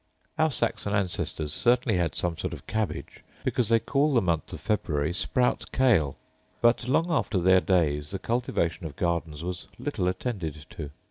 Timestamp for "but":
6.59-6.87